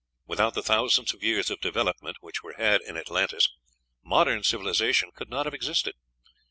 Without 0.25 0.55
the 0.55 0.63
thousands 0.63 1.13
of 1.13 1.21
years 1.21 1.51
of 1.51 1.61
development 1.61 2.17
which 2.21 2.41
were 2.41 2.55
had 2.57 2.81
in 2.81 2.97
Atlantis 2.97 3.47
modern 4.03 4.41
civilization 4.41 5.11
could 5.13 5.29
not 5.29 5.45
have 5.45 5.53
existed. 5.53 5.93